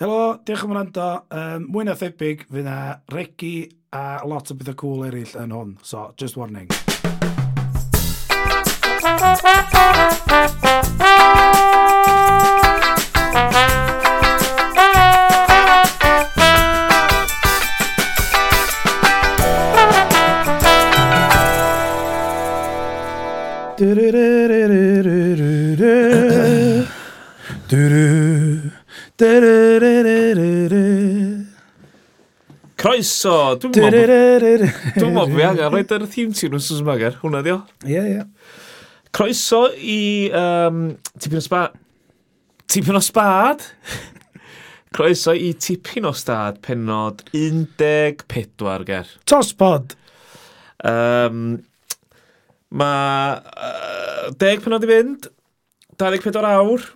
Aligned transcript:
Helo, 0.00 0.40
diolch 0.44 0.62
am 0.64 0.70
wrando. 0.72 1.06
Um, 1.28 1.66
mwy 1.74 1.84
na 1.84 1.92
thebyg, 1.92 2.46
fydd 2.48 2.64
na 2.64 2.76
regi 3.12 3.68
a 3.92 4.22
lot 4.24 4.48
o 4.48 4.54
bethau 4.56 4.78
cool 4.80 5.04
eraill 5.04 5.34
yn 5.36 5.52
hwn. 5.52 5.74
So, 5.84 6.06
just 6.16 6.40
warning. 6.40 6.72
Du-du-du-du-du-du. 23.76 25.09
Croeso! 32.80 33.32
Dwi'n 33.60 33.74
meddwl 35.12 35.34
fi 35.34 35.42
angen 35.44 35.66
rhaid 35.74 35.90
ar 35.92 36.04
y 36.06 36.08
theme 36.08 36.32
tune 36.32 36.56
yn 36.56 36.62
sws 36.64 36.80
Mager. 36.86 37.18
Hwna 37.20 37.42
di 37.44 37.52
o? 37.52 37.58
Ie, 37.84 38.00
ie. 38.14 38.22
Croeso 39.12 39.66
i 39.76 40.30
um, 40.32 40.78
tipyn 41.20 41.36
o 41.36 41.42
sbad. 41.44 41.74
Tipyn 42.72 42.96
o 42.96 43.02
spad! 43.04 43.66
Croeso 44.96 45.34
i 45.36 45.50
tipyn 45.66 46.08
o 46.08 46.14
stad 46.16 46.62
penod 46.64 47.20
14 47.34 48.86
ger. 48.88 49.10
Tospod! 49.28 49.92
Um, 50.88 51.58
mae 52.72 53.36
uh, 53.36 54.32
10 54.40 54.64
penod 54.64 54.88
i 54.88 54.90
fynd, 54.94 55.28
24 56.00 56.48
awr, 56.54 56.88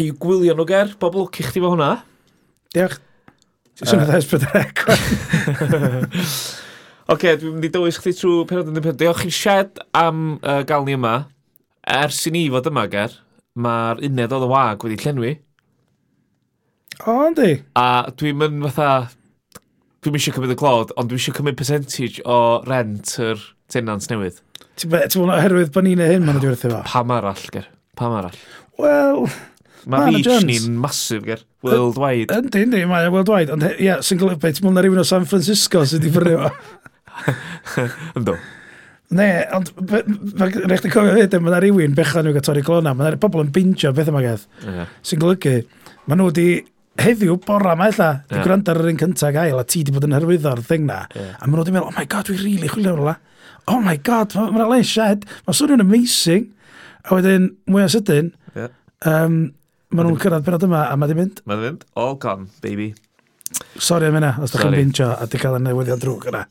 i 0.00 0.10
gwylio 0.12 0.54
nhw 0.56 0.66
ger, 0.68 0.92
bob 1.00 1.16
lwc 1.16 1.40
i 1.40 1.46
chdi 1.46 1.62
fo 1.62 1.72
hwnna. 1.72 1.90
Diolch. 2.74 2.98
Swn 3.76 4.02
i'n 4.02 4.08
dweud 4.08 4.28
bod 4.30 4.44
yr 4.46 4.58
ecwan. 4.62 6.06
Oce, 7.12 7.32
dwi'n 7.38 7.54
mynd 7.54 7.66
i 7.68 7.70
dywys 7.72 8.00
chdi 8.00 8.14
trwy 8.16 8.44
penod 8.48 8.70
yn 8.72 8.78
dweud. 8.80 8.98
Diolch 9.00 9.26
i 9.28 9.32
shed 9.32 9.80
am 9.96 10.38
uh, 10.40 10.62
gael 10.68 10.86
ni 10.86 10.96
yma. 10.96 11.16
Ers 11.96 12.22
i 12.26 12.32
ni 12.34 12.46
fod 12.52 12.68
yma 12.70 12.86
ger, 12.92 13.14
mae'r 13.56 14.00
uned 14.08 14.32
oedd 14.36 14.46
y 14.46 14.50
wag 14.50 14.86
wedi 14.86 14.98
llenwi. 15.04 15.34
O, 17.04 17.20
ynddi. 17.28 17.52
A 17.78 18.08
dwi'n 18.16 18.40
mynd 18.40 18.66
fatha... 18.70 19.12
Dwi'n 20.04 20.16
eisiau 20.20 20.36
cymryd 20.36 20.52
y 20.54 20.58
clod, 20.60 20.92
ond 20.94 21.10
dwi'n 21.10 21.18
eisiau 21.18 21.34
cymryd 21.34 21.56
percentage 21.58 22.22
o 22.30 22.38
rent 22.66 23.16
yr 23.22 23.40
tenant 23.72 24.06
newydd. 24.12 24.38
Ti'n 24.78 24.92
bod 24.92 25.16
oherwydd 25.34 25.72
bod 25.74 25.86
ni'n 25.86 26.02
ei 26.04 26.14
hyn, 26.14 26.26
mae'n 26.26 26.38
ddiwrth 26.42 26.66
fo. 26.68 26.80
Pam 26.86 27.12
arall, 27.16 27.46
ger. 27.54 27.66
Pam 27.98 28.14
arall. 28.14 28.36
Wel, 28.78 29.24
Mae 29.86 30.10
reach 30.16 30.42
ni'n 30.42 30.74
masif, 30.82 31.22
ger. 31.26 31.44
Worldwide. 31.66 32.34
Yndi, 32.34 32.64
yndi, 32.66 32.82
mae 32.90 33.06
worldwide. 33.12 33.52
Ond 33.54 33.66
ie, 33.68 33.72
yeah, 33.86 34.02
sy'n 34.02 34.18
golygu, 34.18 34.40
beth, 34.42 34.58
mwyn 34.64 34.74
na 34.74 34.82
rhywun 34.82 35.02
o 35.02 35.06
San 35.06 35.26
Francisco 35.30 35.84
sydd 35.86 36.02
wedi 36.02 36.14
brynu 36.14 36.38
fo. 36.42 36.52
Ynddo. 38.18 38.34
Ne, 39.14 39.26
ond 39.54 39.70
rhaid 39.86 40.82
chi 40.82 40.90
cofio 40.90 41.12
fyd, 41.14 41.36
mae 41.38 41.52
na 41.54 41.60
rhywun 41.62 41.94
bechan 41.94 42.26
nhw 42.26 42.34
gael 42.34 42.46
torri 42.48 42.64
clona, 42.66 42.96
mae 42.98 43.14
na 43.14 43.20
pobl 43.22 43.44
yn 43.44 43.52
bintio 43.54 43.92
beth 43.94 44.10
yma 44.10 44.22
gaeth. 44.24 44.48
Yeah. 44.64 44.90
Sy'n 45.06 45.22
golygu, 45.22 45.60
mae 46.10 46.18
nhw 46.18 46.26
wedi 46.32 46.48
heddiw 46.98 47.36
bora 47.44 47.76
yma 47.76 47.86
illa, 47.92 48.08
di 48.26 48.34
yeah. 48.34 48.42
gwrando 48.42 48.72
ar 48.72 48.82
yr 48.82 48.90
un 48.90 48.98
cyntaf 49.04 49.34
gael, 49.36 49.60
a 49.62 49.66
ti 49.68 49.84
di 49.86 49.94
bod 49.94 50.08
yn 50.08 50.16
hyrwyddo'r 50.16 50.64
thing 50.66 50.88
na. 50.88 51.04
Yeah. 51.14 51.36
A 51.38 51.46
maen 51.46 51.60
nhw 51.60 51.62
wedi 51.62 51.76
meddwl, 51.76 51.92
oh 51.92 51.98
my 52.00 52.06
god, 52.10 52.26
dwi'n 52.26 52.42
really 52.42 52.72
chwilio 52.72 52.96
rola. 52.98 53.14
Oh 53.70 53.78
my 53.84 53.94
god, 54.02 54.34
mae'n 54.34 54.58
ma 54.58 54.66
le 54.72 54.80
shed, 54.86 55.28
mae'n 55.46 55.60
swnio'n 55.60 55.86
amazing. 55.86 56.50
A 57.06 57.14
wedyn, 57.14 57.52
mwy 57.70 57.86
o 57.86 57.92
sydyn, 57.94 58.32
yeah. 58.58 58.74
um, 59.06 59.44
Maen 59.96 60.10
nhw'n 60.10 60.20
cyrraedd 60.20 60.44
penod 60.44 60.64
yma, 60.66 60.86
a 60.92 60.96
mae 61.00 61.08
di 61.08 61.16
mynd. 61.16 61.38
Mae'n 61.48 61.62
mynd, 61.62 61.84
all 61.96 62.16
gone, 62.20 62.50
baby. 62.64 62.90
Sori 63.80 64.10
am 64.10 64.18
yna, 64.18 64.34
os 64.42 64.52
da 64.52 64.60
chi'n 64.60 64.68
Sorry. 64.68 64.82
bintio 64.82 65.12
a 65.14 65.28
di 65.30 65.40
cael 65.40 65.56
y 65.56 65.62
newyddion 65.64 66.02
drwg 66.02 66.26
yna. 66.32 66.42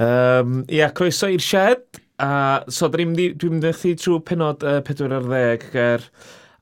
Um, 0.00 0.62
ia, 0.72 0.88
croeso 0.96 1.28
i'r 1.28 1.44
shed. 1.44 1.84
A, 2.22 2.30
so, 2.72 2.88
dwi'n 2.92 3.10
mynd 3.10 3.20
i 3.20 3.26
dwi 3.36 3.72
i 3.90 3.96
trwy 3.98 4.22
penod 4.28 4.64
uh, 4.64 4.78
40 4.86 5.68
ger... 5.72 6.08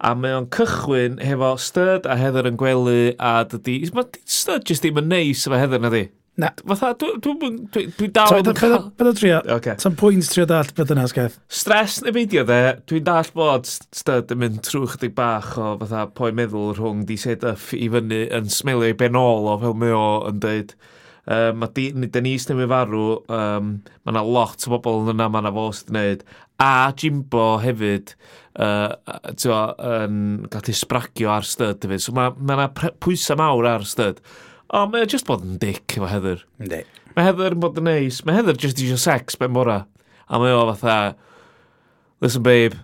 A 0.00 0.14
mae 0.16 0.32
o'n 0.32 0.46
cychwyn 0.48 1.18
hefo 1.20 1.50
Styd 1.60 2.06
a 2.08 2.14
Heather 2.16 2.46
yn 2.48 2.56
gwely 2.56 3.10
a 3.20 3.42
dydy... 3.44 3.82
Mae 3.92 4.06
Styd 4.24 4.64
jyst 4.64 4.86
ddim 4.86 4.96
yn 5.02 5.10
neis 5.12 5.42
efo 5.44 5.58
Heather 5.60 5.82
na 5.82 5.90
di. 5.92 6.06
Na, 6.38 6.52
fatha, 6.62 6.92
dwi'n 6.94 7.18
dwi, 7.20 7.32
dwi, 7.34 7.50
dwi 7.74 7.82
dwi 7.98 8.08
dal 8.14 8.36
yn 8.38 8.54
cael... 8.56 8.76
Bydd 8.96 9.08
o 9.10 9.12
trio, 9.18 9.40
okay. 9.56 9.74
ta'n 9.82 9.96
pwynt 9.98 10.28
trio 10.30 10.46
dall 10.48 10.70
beth 10.76 10.92
yna, 10.94 11.08
sgaeth? 11.10 11.40
Stres 11.52 11.98
neu 12.04 12.14
beidio 12.14 12.44
dde, 12.46 12.60
dwi'n 12.88 13.04
dall 13.08 13.32
bod 13.34 13.66
styd 13.68 14.30
yn 14.32 14.40
mynd 14.40 14.60
trwy 14.64 14.86
chydig 14.92 15.16
bach 15.18 15.56
o 15.60 15.74
fatha 15.82 16.06
poen 16.16 16.38
meddwl 16.38 16.70
rhwng 16.78 17.02
di 17.08 17.18
set 17.20 17.44
up 17.48 17.66
i 17.76 17.90
fyny 17.92 18.22
yn 18.38 18.48
smelio 18.52 18.92
i 18.92 18.96
benol 18.96 19.50
o 19.50 19.58
fel 19.60 19.76
mae 19.82 19.96
o 19.96 20.06
yn 20.30 20.40
dweud. 20.44 20.76
Um, 21.30 21.58
mae 21.60 21.74
di, 21.76 21.88
dyn 21.92 22.24
ni 22.24 22.36
sy'n 22.40 22.56
mynd 22.58 22.72
farw, 22.72 23.02
um, 23.26 23.74
mae 24.06 24.14
yna 24.14 24.22
lot 24.24 24.64
o 24.64 24.72
bobl 24.76 25.02
yn 25.04 25.16
yna, 25.16 25.26
mae 25.28 25.44
yna 25.44 25.52
fos 25.58 25.82
wedi'i 25.82 25.90
gwneud. 25.90 26.28
A 26.60 26.72
Jimbo 27.00 27.48
hefyd 27.60 28.14
uh, 28.60 28.94
twa, 29.34 29.60
yn 29.98 30.46
gallu 30.52 30.76
sbragio 30.76 31.34
ar 31.34 31.46
styd 31.48 31.84
hefyd. 31.84 32.06
So 32.06 32.14
mae 32.16 32.32
yna 32.38 32.70
pwysau 33.02 33.38
mawr 33.42 33.68
ar 33.74 33.84
styd. 33.88 34.22
O, 34.70 34.84
mae 34.86 35.02
o 35.02 35.08
just 35.10 35.26
bod 35.26 35.42
yn 35.42 35.56
dic 35.58 35.96
efo 35.96 36.06
Heather. 36.06 36.44
Ynddi. 36.62 36.84
Mae 37.16 37.26
Heather 37.26 37.56
yn 37.56 37.62
bod 37.62 37.78
yn 37.80 37.88
neis. 37.88 38.20
Mae 38.26 38.36
Heather 38.36 38.54
just 38.54 38.78
eisiau 38.78 39.00
sex 39.02 39.38
ben 39.40 39.50
bora. 39.56 39.80
A 40.30 40.38
mae 40.38 40.54
o 40.54 40.62
fatha, 40.70 41.16
listen 42.22 42.44
babe, 42.46 42.78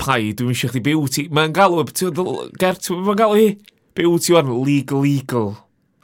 pai, 0.00 0.32
dwi'n 0.32 0.54
eisiau 0.54 0.72
chdi 0.72 0.80
byw 0.86 1.04
ti. 1.12 1.26
Mae'n 1.28 1.52
galw, 1.56 1.82
gert, 1.84 2.88
mae'n 2.88 3.20
galw 3.20 3.36
hi, 3.36 3.50
byw 3.98 4.16
ti 4.24 4.36
wan, 4.36 4.54
legal, 4.64 5.04
legal. 5.04 5.52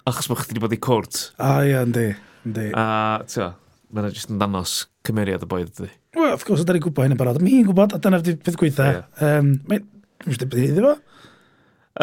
Achos 0.04 0.28
mae 0.28 0.42
chdi 0.42 0.58
wedi 0.58 0.64
bod 0.66 0.76
i 0.76 0.80
cwrt. 0.90 1.22
A 1.40 1.54
ia, 1.64 1.80
ynddi. 1.88 2.10
Ynddi. 2.44 2.68
A, 2.76 2.86
ti'n 3.24 3.56
mae'n 3.94 4.12
just 4.12 4.28
yn 4.32 4.42
danos 4.42 4.82
cymeriad 5.08 5.44
y 5.46 5.48
boedd 5.48 5.72
ydy. 5.72 5.90
Wel, 6.18 6.34
of 6.34 6.44
course, 6.44 6.66
ydy'n 6.66 6.84
gwybod 6.84 7.08
hyn 7.08 7.16
yn 7.16 7.20
barod. 7.20 7.40
Mi 7.40 7.56
hi'n 7.56 7.66
gwybod, 7.70 7.96
a 7.96 8.02
dyna 8.02 8.20
fyddi 8.20 8.36
peth 8.44 8.60
gweitha. 8.60 8.90
Yeah. 8.92 9.24
Um, 9.24 9.54
mae'n, 9.70 9.88
dwi'n 10.20 10.36
siŵr 10.36 10.52
beth 10.52 10.64
i 10.66 10.70
ddefo. 10.76 10.94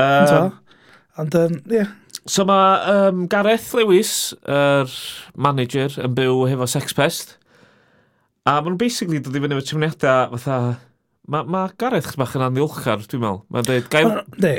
Um, 0.01 0.57
Ond, 1.19 1.35
ie, 1.35 1.41
um, 1.43 1.55
yeah, 1.69 1.89
So 2.29 2.45
mae 2.45 3.07
um, 3.09 3.25
Gareth 3.29 3.71
Lewis, 3.73 4.33
yr 4.45 4.85
er 4.85 4.95
manager, 5.41 5.93
yn 6.05 6.13
byw 6.17 6.43
hefo 6.51 6.67
Sex 6.69 6.93
Pest. 6.97 7.37
A 8.45 8.59
maen 8.59 8.73
nhw'n 8.73 8.81
basically 8.81 9.21
dod 9.21 9.37
i 9.37 9.41
fyny 9.41 9.57
efo 9.57 9.65
trefniadau 9.65 10.35
fatha... 10.35 10.57
Mae 11.31 11.47
ma 11.49 11.63
Gareth 11.79 12.11
chyd 12.11 12.19
bach 12.19 12.35
yn 12.37 12.43
andiolchar, 12.45 13.01
dwi'n 13.09 13.23
meddwl. 13.23 13.41
Mae'n 13.53 13.67
dweud, 13.67 13.89
gai... 13.93 14.03
Ne. 14.43 14.53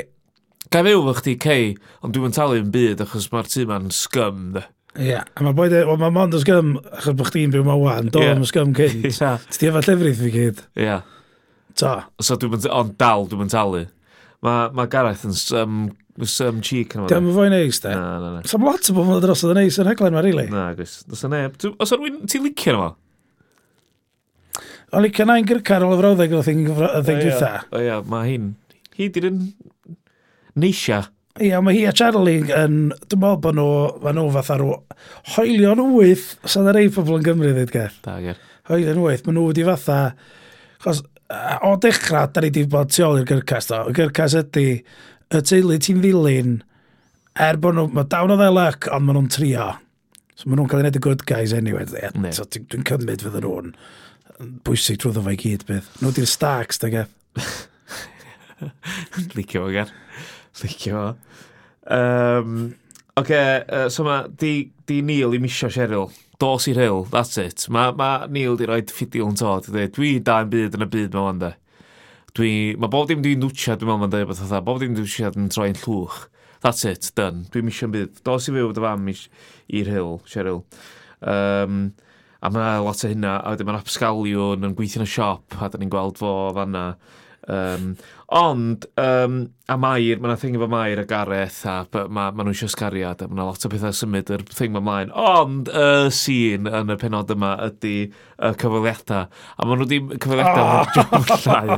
Gai 0.73 0.83
fyw 0.87 1.03
fo 1.05 1.15
chdi, 1.19 1.37
Cei, 1.43 1.73
ond 2.03 2.15
dwi'n 2.15 2.35
talu 2.35 2.59
yn 2.59 2.71
byd 2.73 3.03
achos 3.03 3.29
mae'r 3.31 3.49
tîm 3.51 3.71
ma'n 3.71 3.89
scum, 3.95 4.45
de. 4.55 4.63
Ie, 4.93 5.09
yeah. 5.09 5.25
a 5.37 5.43
mae 5.45 5.55
boi 5.57 5.67
dweud, 5.71 5.87
wel 5.89 5.99
mae 6.01 6.13
mond 6.13 6.35
yn 6.37 6.43
sgym, 6.43 6.75
achos 6.93 7.17
bod 7.19 7.31
chdi'n 7.31 7.53
byw 7.53 7.65
ma 7.67 7.75
wan, 7.79 8.11
do, 8.13 8.23
yeah. 8.23 8.35
mae'n 8.35 8.49
sgym 8.49 8.75
cynt. 8.77 9.07
yeah. 9.11 9.43
Ti 9.55 9.69
efo 9.69 9.83
llefrith 9.83 10.23
fi 10.23 10.31
gyd. 10.33 10.63
Ie. 10.79 10.87
Yeah. 10.87 11.03
To. 11.81 11.93
So, 12.23 12.39
dwi'n, 12.41 12.67
ond 12.73 12.95
dal, 12.99 13.27
dwi'n 13.31 13.51
talu. 13.53 13.85
Mae 14.43 14.71
ma 14.75 14.87
Gareth 14.91 15.23
yn 15.27 15.35
um, 15.59 15.83
Gwrs 16.13 16.33
some 16.37 16.61
cheek 16.61 16.93
yn 16.93 17.07
Dim 17.09 17.29
fwy 17.33 17.47
neis, 17.49 17.79
de. 17.81 17.89
Na, 17.97 18.19
na, 18.21 18.33
na. 18.35 18.41
Sam 18.49 18.65
lot 18.67 18.85
o 18.91 18.93
bobl 18.93 19.21
dros 19.23 19.41
oedd 19.41 19.55
yn 19.55 19.63
neis 19.63 19.79
yn 19.81 19.87
heglen 19.89 20.13
ma, 20.13 20.21
really. 20.21 20.45
Na, 20.51 20.67
gwrs. 20.77 20.99
Dos 21.09 21.23
yna 21.25 21.47
neb. 21.47 21.55
Os 21.81 21.93
o'n 21.95 22.03
rwy'n, 22.03 22.19
ti'n 22.29 22.43
licio 22.45 22.75
yna 22.75 22.83
fo? 22.83 22.91
O'n 24.93 25.01
licio 25.07 25.25
na'n 25.25 25.41
i'n 25.41 25.47
gyrcar 25.49 25.85
ôl 25.87 25.95
y 25.95 25.97
frawddeg 26.03 26.35
o'r 26.37 26.45
thing 26.45 26.67
dwytha. 26.69 27.49
O 27.73 27.81
ia, 27.81 27.95
mae 28.05 28.27
hi'n... 28.29 28.51
Hi 28.99 29.07
di'r 29.15 29.25
un... 29.31 29.39
Neisia. 30.61 30.99
Ia, 31.41 31.63
mae 31.65 31.79
hi 31.79 31.87
a 31.89 31.95
Charlie 31.97 32.43
yn... 32.45 32.75
Dwi'n 32.93 33.23
meddwl 33.23 33.39
bod 33.41 33.57
nhw... 33.57 33.71
Mae 34.03 34.13
nhw 34.13 34.27
fath 34.35 34.51
ar 34.53 34.65
Hoelion 35.33 35.81
wyth. 35.95 36.27
Os 36.45 36.59
yna 36.61 36.75
rei 36.77 36.93
pobl 36.93 37.17
yn 37.17 37.25
Gymru 37.25 37.55
ddweud 37.55 37.73
gair. 37.73 37.97
Da, 38.05 38.19
gair. 38.21 38.37
Hoelion 38.69 39.01
wyth. 39.01 39.25
Mae 39.25 39.33
nhw 39.33 39.47
wedi 39.49 39.65
fatha... 39.65 39.97
Chos 40.83 41.01
o 41.65 41.73
dechrau, 41.81 42.27
da 42.29 42.41
ni 42.43 42.51
wedi 42.51 42.67
bod 42.69 42.91
tu 42.93 43.01
ôl 43.05 43.21
i'r 43.21 43.25
gyrcas 43.25 43.69
do. 43.69 43.79
Y 43.89 43.95
gyrcas 43.97 44.35
ydy 44.37 44.67
y 45.39 45.43
teulu 45.49 45.79
ti'n 45.81 46.03
ddilyn, 46.03 46.53
er 47.41 47.59
bod 47.61 47.77
nhw, 47.77 47.89
mae 47.95 48.09
dawn 48.11 48.33
o 48.33 48.37
ddelyc, 48.39 48.89
ond 48.93 49.07
maen 49.07 49.19
nhw'n 49.19 49.33
trio. 49.33 49.71
So 50.37 50.49
maen 50.49 50.61
nhw'n 50.61 50.71
cael 50.71 50.83
ei 50.83 50.87
wneud 50.87 50.99
y 50.99 51.03
good 51.03 51.25
guys 51.29 51.55
anyway. 51.55 51.87
Yeah. 51.93 52.33
So, 52.35 52.45
Dwi'n 52.45 52.87
cymryd 52.89 53.25
fydd 53.25 53.41
nhw'n 53.43 53.73
bwysig 54.65 54.99
trwy 55.01 55.13
ddofa 55.13 55.35
i 55.35 55.39
gyd 55.39 55.65
bydd. 55.67 55.89
Nhw 56.01 56.13
di'r 56.15 56.29
Starks, 56.29 56.81
da 56.81 56.89
geth. 56.93 57.13
Licio 59.37 59.65
fo, 59.65 59.71
gan. 59.73 59.91
Licio 60.63 60.99
fo. 60.99 61.39
Um, 61.93 62.73
Oce, 63.19 63.41
uh, 63.69 63.87
so 63.93 64.05
mae 64.07 64.29
di, 64.41 64.53
di 64.89 65.01
Neil 65.05 65.35
i 65.37 65.41
misio 65.41 65.69
Cheryl. 65.73 66.09
Dos 66.41 66.65
i'r 66.71 66.79
hill, 66.81 67.03
that's 67.13 67.37
it. 67.37 67.67
Mae 67.69 67.93
ma 67.97 68.13
Neil 68.25 68.57
di 68.57 68.69
roed 68.69 68.93
ffidiol 68.93 69.33
yn 69.33 69.37
to, 69.37 69.57
dwi 69.93 70.15
da 70.25 70.39
yn 70.43 70.53
byd 70.53 70.79
yn 70.79 70.87
y 70.87 70.89
byd 70.95 71.17
mewn, 71.17 71.43
de. 71.43 71.53
Dwi, 72.33 72.73
mae 72.81 72.89
bob 72.89 73.05
dim 73.09 73.21
dwi'n 73.21 73.43
nwtio, 73.43 73.75
dwi'n 73.77 73.85
meddwl 73.91 73.99
mae'n 74.01 74.13
dweud 74.15 74.29
beth 74.31 74.39
oedd 74.41 74.63
bob 74.65 74.79
dim 74.81 74.95
dwi'n 74.97 75.09
siarad 75.09 75.35
yn 75.37 75.51
troi'n 75.53 75.77
llwch. 75.83 76.23
That's 76.63 76.85
it, 76.89 77.11
done. 77.13 77.43
Dwi'n 77.53 77.67
misio 77.67 77.89
byd. 77.93 78.23
Dos 78.25 78.47
i 78.49 78.53
fyw 78.55 78.71
dy 78.73 78.81
fam 78.81 79.03
i'r 79.11 79.91
hill, 79.91 80.15
Cheryl. 80.31 80.63
Um, 81.21 81.83
a 82.41 82.49
mae 82.49 82.79
lot 82.81 83.03
o 83.05 83.11
hynna, 83.11 83.35
a 83.37 83.53
wedyn 83.53 83.69
mae'n 83.69 83.77
apsgaliwn 83.83 84.65
yn 84.65 84.73
gweithio 84.79 85.03
yn 85.03 85.05
y 85.05 85.11
siop, 85.13 85.59
a 85.61 85.69
da 85.69 85.77
ni'n 85.77 85.91
gweld 85.93 86.17
fo 86.23 86.31
fanna. 86.57 86.87
Um, 87.53 87.91
Ond, 88.33 88.85
um, 88.97 89.35
a 89.69 89.75
Mair, 89.77 90.17
mae 90.17 90.37
thing 90.41 90.55
efo 90.57 90.65
Mair 90.71 91.03
a 91.03 91.05
Gareth, 91.05 91.59
a 91.69 91.75
mae 91.93 92.07
ma, 92.09 92.23
ma 92.33 92.45
nhw 92.45 92.55
eisiau 92.55 92.71
sgariad, 92.73 93.21
a 93.21 93.27
mae 93.29 93.45
lot 93.45 93.67
o 93.67 93.69
bethau 93.69 93.93
symud 93.93 94.31
yr 94.33 94.41
thing 94.49 94.73
ymlaen. 94.79 95.11
Ond, 95.13 95.69
y 95.69 95.83
uh, 95.83 96.07
sîn 96.09 96.65
yn 96.65 96.89
y 96.89 96.97
penod 96.97 97.29
yma 97.35 97.51
ydy 97.67 97.93
y 97.99 98.07
uh, 98.39 98.55
cyfweliadau. 98.57 99.27
A 99.29 99.67
maen 99.69 99.83
nhw 99.83 99.85
wedi 99.85 100.17
cyfweliadau 100.17 100.65
oh! 100.65 100.89
John 100.97 101.27
llai. 101.45 101.77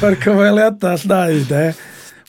Mae'r 0.00 0.18
cyfweliadau 0.24 1.04
llai, 1.04 1.42
de. 1.50 1.66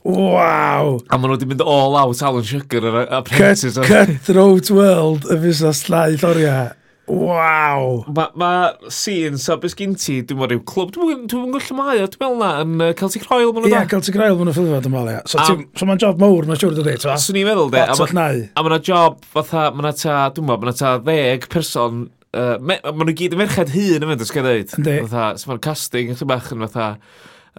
Waw! 0.04 0.98
A 1.08 1.16
maen 1.16 1.30
nhw 1.30 1.38
wedi 1.38 1.48
mynd 1.54 1.64
all 1.64 1.96
out 2.02 2.20
Alan 2.20 2.44
Sugar 2.50 2.90
yr 2.90 3.00
apprentices. 3.06 3.80
Cut, 3.80 4.12
Cutthroat 4.18 4.68
World 4.76 5.24
y 5.32 5.40
fusnes 5.46 5.86
o 5.88 5.94
llai 5.94 6.20
lloriau. 6.20 6.76
Waw! 7.10 8.04
Mae 8.14 8.28
ma 8.38 8.50
scenes 8.92 9.44
so, 9.46 9.56
a 9.56 9.60
beth 9.60 9.74
gen 9.78 9.96
ti, 9.98 10.20
dwi'n 10.22 10.38
meddwl, 10.38 10.60
rhyw 10.60 10.64
clwb, 10.70 10.92
dwi'n 10.94 11.24
dwi 11.30 11.48
gallu 11.56 11.76
mae 11.78 12.02
o, 12.04 12.06
dwi'n 12.12 12.22
meddwl 12.22 12.38
na, 12.42 12.50
yn 12.62 12.84
uh, 12.86 12.90
Celtic 13.00 13.26
Royal 13.26 13.50
ma'n 13.56 13.66
nhw 13.66 13.72
da. 13.72 13.80
Ie, 13.82 13.90
Celtic 13.90 14.18
Royal 14.20 14.38
mwyn 14.38 14.50
nhw 14.50 14.54
ffilfod 14.56 14.86
yn 14.86 14.94
falle. 14.94 15.16
So, 15.32 15.40
um, 15.42 15.64
so 15.74 15.88
mae'n 15.90 16.02
job 16.04 16.22
mawr, 16.22 16.46
mae'n 16.48 16.60
siŵr 16.62 16.76
dydy, 16.78 16.94
ta? 17.02 17.16
Swn 17.24 17.40
i'n 17.40 17.48
meddwl, 17.50 17.72
de. 17.74 17.82
Lot 17.90 18.04
o'ch 18.06 18.14
A 18.14 18.64
mae'n 18.66 18.86
job, 18.86 19.18
fatha, 19.34 19.64
mae'n 19.74 19.98
ta, 19.98 20.20
dwi'n 20.36 20.48
meddwl, 20.52 20.68
mae'n 20.68 20.78
ta 20.82 20.92
ddeg 21.02 21.48
person, 21.56 22.04
uh, 22.30 22.54
mae'n 22.62 23.02
nhw 23.02 23.16
gyd 23.24 23.34
yn 23.34 23.42
merched 23.42 23.74
hun 23.74 23.98
yn 23.98 24.08
mynd, 24.12 24.24
ysgau 24.26 24.46
dweud. 24.46 24.76
Ynddi. 24.78 24.96
Fatha, 25.08 25.26
so 25.42 25.50
mae'n 25.50 25.64
casting, 25.66 26.14
ych 26.14 26.24
bach 26.30 26.54
yn 26.54 26.66
fatha, 26.68 26.92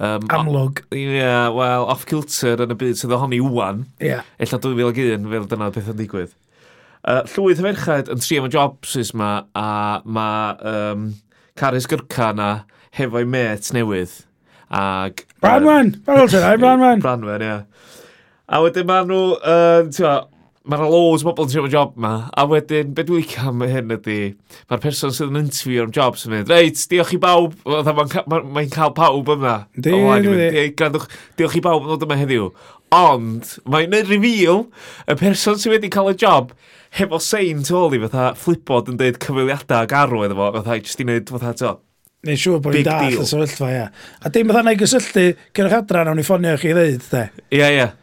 Um, 0.01 0.23
Amlwg. 0.31 0.79
Ie, 0.95 1.01
yeah, 1.17 1.49
wel, 1.53 1.83
off-kilter 1.91 2.63
yn 2.63 2.71
y 2.73 2.77
byd 2.79 2.97
sydd 2.97 3.11
ohoni 3.13 3.41
wwan. 3.43 3.83
Ie. 3.99 4.07
Yeah. 4.13 4.29
Ella 4.41 4.57
2001, 4.63 5.27
fel 5.33 5.49
dyna 5.51 5.67
beth 5.75 5.89
yn 5.91 5.99
digwydd. 5.99 6.31
Uh, 7.01 7.23
llwyth 7.33 7.61
y 7.61 7.65
ferched 7.65 8.11
yn 8.13 8.19
trio 8.21 8.43
am 8.43 8.49
y 8.49 8.53
jobsys 8.53 9.13
ma, 9.17 9.31
a 9.57 10.01
mae 10.05 10.51
um, 10.71 11.07
Caris 11.57 11.89
Gyrca 11.89 12.29
na 12.37 12.49
hefo'i 12.97 13.25
met 13.25 13.71
newydd. 13.73 14.19
Ag, 14.71 15.25
Branwen! 15.41 15.95
Fel 16.05 16.29
ti'n 16.29 16.45
ai 16.45 16.59
Branwen! 16.61 17.01
Branwen, 17.05 17.47
ia. 17.47 17.57
A 18.51 18.61
wedyn 18.61 18.85
maen 18.89 19.09
nhw, 19.09 19.23
uh, 19.39 19.89
ti'n 19.89 20.29
Mae 20.61 20.77
yna 20.77 20.91
loads 20.93 21.23
o 21.23 21.25
bobl 21.25 21.47
yn 21.47 21.49
trio 21.49 21.63
am 21.63 21.71
job 21.73 21.95
ma, 22.03 22.09
a 22.37 22.43
wedyn, 22.45 22.91
beth 22.93 23.07
dwi'n 23.07 23.23
licio 23.23 23.45
am 23.49 23.63
hyn 23.65 23.93
ydy, 23.95 24.17
mae'r 24.69 24.81
person 24.83 25.13
sydd 25.15 25.31
yn 25.31 25.39
interview 25.39 25.87
am 25.87 25.93
jobs 25.95 26.27
yn 26.27 26.35
mynd, 26.35 26.51
reit, 26.53 26.77
diolch 26.91 27.15
i 27.15 27.19
bawb, 27.23 27.55
e, 27.65 27.79
mae'n 27.87 27.97
ma, 27.97 28.05
ma, 28.29 28.39
ma 28.45 28.63
cael 28.69 28.93
pawb 28.93 29.31
yma. 29.33 29.55
Di, 29.73 29.89
di, 29.89 30.35
di. 30.37 31.01
Diolch 31.39 31.57
i 31.57 31.63
bawb 31.65 31.87
yn 31.87 31.95
dod 31.95 32.05
yma 32.05 32.19
heddiw. 32.19 32.51
Ond, 32.91 33.53
mae'n 33.71 33.93
neud 33.93 34.09
reveal 34.11 34.65
y 35.07 35.15
person 35.15 35.55
sydd 35.55 35.77
wedi 35.77 35.91
cael 35.93 36.11
y 36.11 36.17
job 36.19 36.49
hefo 36.97 37.21
sein 37.23 37.61
tu 37.63 37.77
ôl 37.79 37.95
i 37.95 38.01
fatha 38.01 38.33
flipod 38.35 38.91
yn 38.91 38.97
deud 38.99 39.19
cyfeiliadau 39.23 39.85
ag 39.85 39.95
arw 39.95 40.25
iddo 40.25 40.35
fo, 40.35 40.49
fatha 40.57 40.75
jyst 40.81 40.99
i 40.99 41.07
wneud 41.07 41.31
fatha 41.31 41.53
to. 41.61 41.71
Neu 42.27 42.37
siŵr 42.37 42.59
bod 42.65 42.75
i'n 42.75 42.85
dall 42.89 43.15
y 43.15 43.23
sefyllfa, 43.29 43.71
ia. 43.71 43.87
A 44.19 44.33
dim 44.35 44.51
fatha 44.51 44.65
na 44.67 44.75
i 44.75 44.81
gysylltu, 44.81 45.23
cerwch 45.55 45.77
adra, 45.79 46.03
nawn 46.03 46.19
ni 46.19 46.27
ffonio 46.27 46.57
chi 46.59 46.73
i 46.73 46.75
ddeud, 46.75 47.07
de. 47.13 47.23
Ia, 47.47 47.61
yeah, 47.61 47.71
ia. 47.71 47.79
Yeah. 47.79 48.00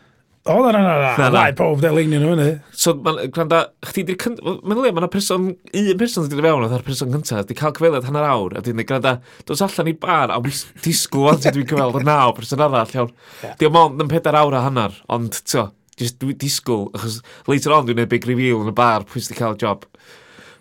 O, 0.48 0.62
na, 0.64 0.72
na, 0.72 0.80
na, 0.80 1.12
na. 1.18 1.28
Lai 1.28 1.50
pob 1.52 1.82
deleinio 1.82 2.18
nhw 2.22 2.30
hynny. 2.32 2.52
So, 2.72 2.94
gwranda, 2.96 3.66
chdi 3.84 4.06
di'r 4.08 4.16
cynt... 4.22 4.38
Mae'n 4.40 4.80
le, 4.80 4.92
mae'n 4.96 5.10
person... 5.12 5.50
Un 5.76 5.98
person 6.00 6.24
sydd 6.24 6.36
wedi 6.38 6.46
fewn 6.46 6.64
oedd 6.64 6.76
ar 6.78 6.84
person 6.86 7.12
cyntaf, 7.12 7.44
di 7.50 7.56
cael 7.58 7.74
cyfeiliad 7.76 8.06
hanner 8.08 8.24
awr, 8.30 8.56
a 8.56 8.62
di'n 8.64 8.78
dweud, 8.78 8.88
gwranda, 8.88 9.12
dos 9.48 9.60
allan 9.66 9.90
i 9.92 9.94
bar, 10.00 10.32
a 10.32 10.38
disgwyl 10.86 11.34
ond 11.34 11.44
dwi'n 11.44 11.68
cyfeiliad 11.68 12.00
o 12.00 12.02
naw 12.06 12.32
person 12.38 12.64
arall, 12.64 12.94
iawn. 12.96 13.12
Di 13.42 13.52
Diolch 13.60 13.76
mond 13.76 14.00
yn 14.06 14.08
pedair 14.14 14.40
awr 14.40 14.56
a 14.56 14.64
hanner, 14.64 14.96
ond, 15.12 15.36
tio, 15.44 15.66
just 16.00 16.24
disgwyl, 16.40 16.88
achos 16.96 17.20
later 17.50 17.76
on 17.76 17.90
dwi'n 17.90 18.00
neud 18.00 18.12
big 18.14 18.26
reveal 18.30 18.64
yn 18.64 18.72
y 18.72 18.76
bar, 18.80 19.04
pwy 19.04 19.20
sydd 19.20 19.36
wedi 19.36 19.42
cael 19.42 19.60
job. 19.60 19.86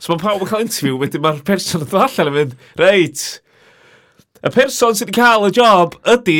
So 0.04 0.12
mae 0.12 0.24
pawb 0.26 0.44
yn 0.44 0.52
cael 0.52 0.68
interview, 0.68 1.00
wedyn 1.00 1.24
mae'r 1.24 1.44
person 1.48 1.88
yn 1.88 1.88
dod 1.88 2.04
allan 2.10 2.34
yn 2.34 2.40
mynd, 2.42 2.60
reit, 2.84 3.26
y 4.44 4.52
person 4.52 5.00
sydd 5.00 5.08
wedi 5.08 5.20
cael 5.22 5.48
y 5.48 5.56
job 5.56 5.96
ydy... 6.18 6.40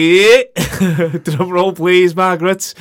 Drum 1.32 1.56
roll 1.56 1.72
please, 1.78 2.12
Margaret. 2.18 2.74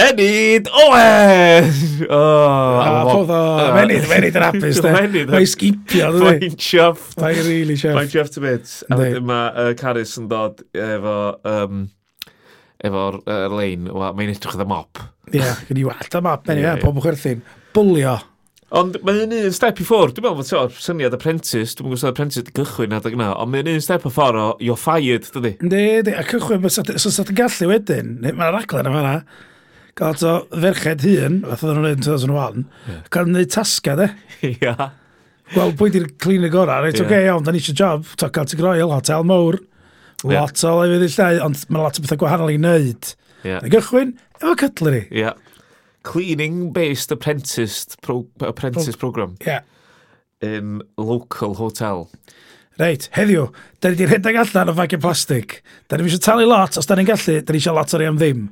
Enid 0.00 0.68
Owen! 0.72 1.72
Oh, 2.08 2.80
a 2.80 3.04
pob 3.04 3.28
o, 3.28 3.34
ah. 3.34 3.74
menid, 3.76 4.06
menid 4.08 4.36
yn 4.38 4.44
apus. 4.46 4.78
de. 4.84 4.92
Menid. 4.94 5.28
Mae'n 5.28 5.48
sgipio, 5.50 6.08
dwi. 6.14 6.30
Mae'n 6.38 6.56
chuffed. 6.56 7.18
Mae'n 7.20 7.40
really 7.44 7.76
chuffed. 7.76 7.98
Mae'n 7.98 8.12
chuffed 8.14 8.38
to 8.38 8.44
bits. 8.44 8.78
A 8.88 8.96
wedyn 8.96 9.26
mae 9.28 9.50
uh, 9.50 9.74
Caris 9.76 10.14
yn 10.16 10.30
dod 10.30 10.62
efo, 10.72 11.16
um, 11.52 11.82
efo'r 12.80 13.20
uh, 13.20 13.44
lein, 13.52 13.90
mae'n 13.92 14.32
edrych 14.32 14.56
oedd 14.56 14.64
y 14.64 14.68
mop. 14.72 15.02
Ie, 15.28 15.42
yeah, 15.42 15.60
gen 15.68 15.82
i 15.82 15.84
walt 15.90 16.16
y 16.16 16.24
mop, 16.24 16.48
menid, 16.48 16.64
yeah, 16.64 16.80
pob 16.80 16.96
o 16.96 17.04
chwerthin. 17.04 17.44
Bwlio. 17.76 18.16
Ond 18.80 18.96
mae'n 19.04 19.36
un 19.36 19.52
step 19.52 19.82
i 19.82 19.86
ffwrdd. 19.86 20.16
Dwi'n 20.16 20.30
meddwl, 20.30 20.48
ti'n 20.48 20.80
syniad 20.80 21.18
Apprentice, 21.18 21.76
dwi'n 21.76 21.90
gwybod 21.90 22.08
Apprentice 22.14 22.46
wedi 22.46 22.56
cychwyn 22.56 22.96
adeg 22.96 23.18
yna, 23.18 23.34
ond 23.36 23.52
mae'n 23.52 23.68
un 23.74 23.84
step 23.84 24.08
o 24.08 24.14
ffordd 24.14 24.40
o, 24.40 24.48
you're 24.64 24.80
fired, 24.80 25.28
dydy? 25.36 25.58
Ne, 25.66 25.84
ne, 26.06 26.16
a 26.16 26.24
cychwyn, 26.24 26.64
os 26.64 26.80
ydych 26.80 27.04
chi'n 27.04 27.40
gallu 27.42 27.72
wedyn, 27.74 28.12
mae'r 28.30 28.54
raglen 28.56 28.88
yma 28.88 29.04
yna, 29.04 29.14
gael 29.98 30.16
to 30.20 30.34
ferched 30.52 31.04
hun, 31.06 31.40
fath 31.46 31.64
oedden 31.64 31.80
nhw'n 31.80 31.86
gwneud 31.86 32.00
yn 32.00 32.06
2001, 32.06 32.64
yeah. 32.86 33.02
cael 33.12 33.28
gwneud 33.28 33.52
tasga 33.54 33.96
de. 33.98 34.08
Ia. 34.50 34.90
Wel, 35.56 35.72
pwy 35.78 35.90
di'r 35.94 36.08
clean 36.22 36.46
y 36.46 36.50
gorau, 36.52 36.84
reit, 36.84 36.94
yeah. 36.94 37.02
oce, 37.02 37.08
okay, 37.08 37.26
iawn, 37.26 37.46
da 37.46 37.54
ni 37.54 37.62
eisiau 37.62 37.78
job, 37.80 38.10
to 38.20 38.28
cael 38.30 38.48
ti 38.50 38.58
groel, 38.60 38.92
hotel 38.94 39.26
mawr, 39.26 39.58
lot 40.24 40.62
yeah. 40.62 40.70
o 40.70 40.74
lefydd 40.78 41.06
i 41.06 41.10
llai, 41.16 41.32
ond 41.46 41.64
mae 41.68 41.82
lot 41.82 41.98
o 41.98 42.04
bethau 42.04 42.20
gwahanol 42.22 42.52
i 42.54 42.58
wneud. 42.60 43.14
Yeah. 43.42 43.62
Na 43.64 43.72
gychwyn, 43.72 44.14
efo 44.38 44.54
cutlery. 44.60 45.06
Ia. 45.10 45.32
Yeah. 45.32 45.64
Cleaning-based 46.06 47.12
apprentice, 47.12 47.96
pro, 48.00 48.22
apprentice 48.40 48.94
Pro 48.94 49.10
program. 49.10 49.36
Ia. 49.42 49.58
Yeah. 49.58 49.66
In 50.40 50.80
local 50.96 51.58
hotel. 51.58 52.06
Reit, 52.80 53.10
heddiw, 53.12 53.50
da 53.82 53.90
ni 53.90 53.98
wedi 53.98 54.06
rhedeg 54.08 54.38
allan 54.40 54.70
o 54.72 54.74
fagiau 54.78 55.02
plastig. 55.02 55.58
Da 55.90 55.98
ni 55.98 56.06
eisiau 56.08 56.22
talu 56.24 56.46
lot, 56.48 56.78
os 56.80 56.88
da 56.88 56.96
ni'n 56.96 57.08
gallu, 57.10 57.40
da 57.44 57.52
ni 57.52 57.60
eisiau 57.60 57.76
lot 57.76 57.92
o'r 57.96 58.06
am 58.06 58.20
ddim. 58.20 58.46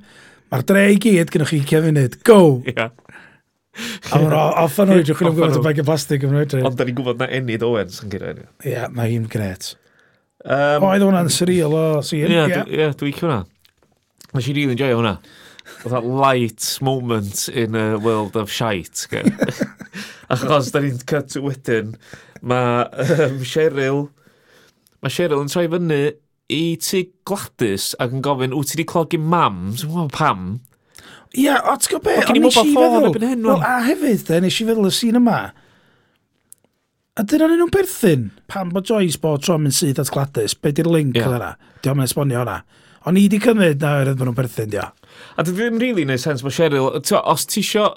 Mae'r 0.48 0.64
dre 0.68 0.84
i 0.94 1.00
gyd 1.02 1.32
gynnwch 1.32 1.50
chi 1.52 1.60
20. 1.68 2.22
Go! 2.24 2.38
Yeah. 2.64 2.94
A 4.10 4.20
mae'n 4.20 4.34
off 4.34 4.78
yn 4.82 4.94
oed, 4.94 5.10
chwilio 5.10 5.32
am 5.32 5.36
gwybod 5.36 5.58
y 5.60 5.64
bag 5.66 5.82
o 5.82 5.84
plastig 5.86 6.24
yn 6.26 6.38
oed. 6.40 6.54
Ond 6.64 6.78
da 6.78 6.86
ni'n 6.88 6.96
gwybod 6.98 7.20
na 7.20 7.28
Enid 7.36 7.66
Owens 7.66 8.00
yn 8.02 8.12
gyda 8.14 8.32
Ie, 8.32 8.46
yeah, 8.72 8.88
mae 8.94 9.12
hi'n 9.12 9.28
gret. 9.30 9.74
Um, 10.44 10.86
Oedd 10.88 11.04
hwnna'n 11.04 11.28
surreal 11.34 11.74
o 11.76 11.84
sy'n. 12.06 12.32
Ie, 12.32 12.38
yeah, 12.72 12.94
dwi'n 12.96 13.10
licio 13.10 13.26
hwnna. 13.28 13.42
Nes 14.32 14.48
i 14.48 14.54
really 14.56 14.74
enjoy 14.76 14.94
hwnna. 14.96 15.14
Oedd 15.82 15.92
that 15.92 16.08
light 16.08 16.70
moment 16.84 17.44
in 17.52 17.76
a 17.76 17.86
world 18.00 18.38
of 18.40 18.48
shite. 18.52 19.04
Achos 20.32 20.72
da 20.72 20.82
ni'n 20.84 21.02
cut 21.08 21.28
to 21.34 21.44
wedyn, 21.44 21.92
mae 22.40 22.88
um, 23.04 23.44
Cheryl, 23.52 24.06
mae 25.04 25.12
Cheryl 25.12 25.44
yn 25.44 25.52
troi 25.52 25.68
fyny 25.72 26.00
i 26.48 26.78
ti 26.80 27.04
gladys 27.28 27.92
ac 28.00 28.14
yn 28.16 28.24
gofyn, 28.24 28.56
wyt 28.56 28.72
ti 28.72 28.78
wedi 28.78 28.88
clogi 28.88 29.20
mam? 29.20 29.68
Dwi'n 29.76 29.92
gwybod 29.92 30.12
pam. 30.16 30.44
Ie, 31.36 31.52
o, 31.52 31.74
ti'n 31.76 31.92
gwybod 31.92 32.06
beth? 32.08 32.30
O'n 32.32 32.40
nes 32.40 32.56
i 32.56 32.64
feddwl, 32.72 33.44
well, 33.44 33.64
a 33.64 33.78
hefyd, 33.84 34.24
de, 34.30 34.40
nes 34.44 34.56
i 34.56 34.68
feddwl 34.68 34.88
y 34.88 34.92
sîn 34.96 35.20
yma. 35.20 35.38
A 37.18 37.24
dyna 37.26 37.50
nhw'n 37.52 37.72
perthyn. 37.74 38.28
Pam 38.48 38.72
bod 38.72 38.88
Joyce 38.88 39.20
bod 39.20 39.44
tro 39.44 39.58
mynd 39.60 39.76
syth 39.76 40.00
at 40.00 40.12
Gladys, 40.14 40.56
be 40.56 40.72
di'r 40.72 40.88
link 40.88 41.18
yeah. 41.18 41.36
yna? 41.36 41.52
Di 41.82 41.92
o'n 41.92 42.04
esbonio 42.04 42.40
hwnna. 42.40 42.60
O'n 43.08 43.18
i 43.18 43.26
wedi 43.26 43.40
cymryd 43.42 43.82
na 43.82 43.96
oedd 44.00 44.14
bod 44.14 44.30
nhw'n 44.30 44.38
perthyn, 44.38 44.72
dio. 44.72 44.88
A 45.36 45.44
dwi 45.44 45.56
ddim 45.58 45.80
really 45.82 46.08
neud 46.08 46.22
sens 46.22 46.44
bod 46.46 46.56
Cheryl, 46.56 46.92
os 46.96 47.48
ti 47.50 47.60
isio... 47.60 47.90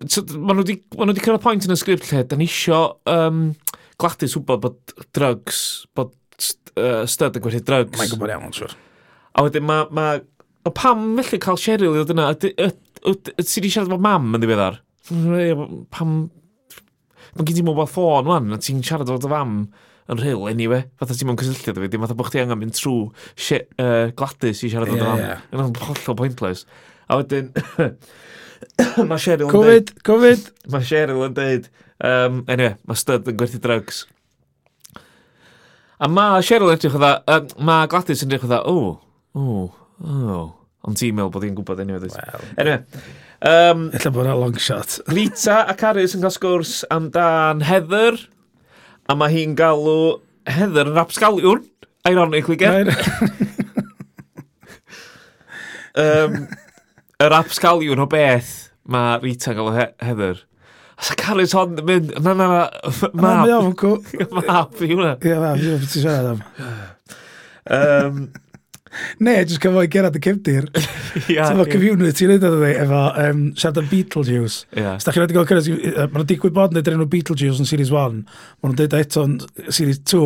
Mae 0.00 0.56
nhw 0.56 0.64
wedi 0.64 0.80
cyrraedd 1.20 1.44
pwynt 1.44 1.66
yn 1.68 1.76
y 1.76 1.78
sgript 1.78 2.08
lle, 2.08 2.24
da 2.24 2.38
ni 2.40 2.48
isio 2.48 2.80
um, 3.12 3.50
Gladys 4.00 4.34
wybod 4.38 4.62
bod 4.64 4.94
drugs, 5.12 5.60
bod 5.94 6.16
uh, 6.76 7.02
stud 7.10 7.38
yn 7.38 7.44
gwerthu 7.44 7.62
drugs. 7.66 7.98
Mae'n 7.98 8.12
gwybod 8.12 8.34
iawn, 8.34 8.54
siwr. 8.56 8.76
A 9.34 9.46
wedyn 9.46 9.66
mae... 9.66 9.86
Ma, 9.94 10.06
o 10.66 10.72
pam 10.76 11.04
felly 11.20 11.40
cael 11.42 11.60
Cheryl 11.60 11.94
i 11.94 12.00
ddod 12.00 12.14
yna? 12.14 12.30
Ydy 12.36 12.70
Ti 13.00 13.62
di 13.64 13.70
siarad 13.72 13.88
efo 13.88 13.96
mam 14.02 14.34
yn 14.36 14.42
ddiweddar? 14.42 14.80
Pam... 15.94 16.16
Mae 17.30 17.46
gen 17.46 17.56
ti 17.60 17.64
mobile 17.64 17.88
ffôn, 17.88 18.28
wan, 18.28 18.50
a 18.52 18.58
ti'n 18.60 18.82
siarad 18.84 19.08
efo 19.08 19.22
dy 19.22 19.30
fam 19.30 19.54
yn 20.10 20.20
rhyl, 20.20 20.48
anyway. 20.50 20.84
Fatha 21.00 21.16
ti'n 21.16 21.30
mewn 21.30 21.38
cysylltiad 21.40 21.78
efo 21.78 21.86
fi, 21.86 22.00
fatha 22.02 22.16
bod 22.18 22.28
chdi 22.28 22.42
angen 22.42 22.60
mynd 22.60 22.76
trwy 22.76 23.06
uh, 23.06 24.10
gladys 24.18 24.64
i 24.66 24.72
siarad 24.72 24.90
efo 24.90 24.98
dy 24.98 25.06
fam. 25.06 25.44
Yn 25.54 25.80
hollol 25.86 26.18
pointless. 26.18 26.66
A 27.08 27.20
wedyn... 27.20 27.52
mae 29.10 29.22
Cheryl 29.22 29.48
yn 29.48 29.54
dweud... 29.54 29.54
Covid, 29.54 29.94
Covid! 30.10 30.48
Mae 30.74 30.88
Cheryl 30.90 31.24
yn 31.28 31.38
dweud... 31.38 31.70
Um, 32.00 32.42
anyway, 32.48 32.76
mae 32.88 32.96
Stud 33.00 33.28
yn 33.28 33.36
gwerthu 33.40 33.60
drugs. 33.62 34.04
A 36.00 36.08
mae 36.08 36.40
Cheryl 36.46 36.70
yn 36.70 36.78
edrych 36.78 36.94
o 36.96 37.00
dda, 37.02 37.10
um, 37.28 37.48
mae 37.68 37.88
Gladys 37.92 38.22
yn 38.24 38.30
edrych 38.30 38.46
o 38.46 38.48
dda, 38.48 38.60
o, 38.64 38.76
o, 39.36 39.56
o. 40.00 40.38
Ond 40.88 40.96
ti'n 40.96 41.12
meddwl 41.12 41.32
bod 41.34 41.44
hi'n 41.44 41.56
gwybod 41.58 41.82
enw 41.84 41.98
edrych. 41.98 42.14
Well, 42.16 42.46
anyway. 42.56 43.02
Um, 43.44 43.82
Ella 43.96 44.12
bod 44.14 44.24
yna 44.24 44.36
long 44.40 44.56
shot. 44.60 44.96
Rita 45.12 45.58
a 45.68 45.74
Carys 45.76 46.16
yn 46.16 46.24
cael 46.24 46.32
sgwrs 46.32 46.72
amdan 46.92 47.60
Heather, 47.68 48.16
a 49.12 49.16
mae 49.20 49.34
hi'n 49.34 49.52
galw 49.58 50.22
Heather 50.48 50.88
yn 50.88 50.96
rapsgaliwn, 50.96 51.66
ironically 52.08 52.56
gen. 52.60 52.88
um, 56.00 56.38
y 57.20 57.28
rapsgaliwn 57.36 58.00
o 58.00 58.08
beth 58.08 58.70
mae 58.88 59.20
Rita 59.20 59.52
yn 59.52 59.60
galw 59.60 59.76
he 59.76 59.86
Heather 60.08 60.40
Os 61.00 61.08
y 61.14 61.16
carys 61.16 61.54
hon 61.56 61.78
yn 61.80 61.86
mynd, 61.88 62.12
na 62.20 62.34
na 62.36 62.50
na, 62.50 62.60
mab. 62.92 63.16
Na, 63.16 63.32
mab, 63.48 63.72
cw. 63.80 63.96
Map 64.36 64.84
i 64.84 64.92
hwnna. 64.92 65.16
Ie, 65.24 65.34
mab, 65.40 65.64
yw, 65.64 65.80
ti 65.88 66.02
siarad 66.02 66.34
am. 66.34 66.42
Um, 67.70 68.18
ne, 69.24 69.36
jyst 69.46 69.62
cyfo 69.62 69.80
i 69.86 69.88
gerad 69.92 70.18
y 70.18 70.20
Cymdir. 70.26 70.66
Ia. 71.32 71.46
Efo 71.46 71.64
community 71.70 72.26
yn 72.26 72.34
edrych 72.34 72.56
ydy, 72.58 72.72
efo 72.82 73.00
um, 73.22 73.40
siarad 73.56 73.80
am 73.80 73.88
Beetlejuice. 73.88 74.66
Ia. 74.76 74.92
Os 74.98 75.06
da 75.06 75.14
chi'n 75.14 75.24
rhaid 75.24 75.32
gael 75.38 75.46
cyrraedd, 75.48 75.70
mae 75.70 76.10
nhw'n 76.18 76.28
digwydd 76.34 76.56
bod 76.58 76.76
yn 76.76 76.82
edrych 76.82 76.98
enw 76.98 77.08
Beetlejuice 77.14 77.64
yn 77.64 77.70
Series 77.70 77.92
1, 77.94 78.18
Mae'n 78.60 78.74
nhw'n 78.74 78.76
dweud 78.82 78.98
eto 79.00 79.24
yn 79.24 79.38
Series 79.72 80.02
2, 80.12 80.20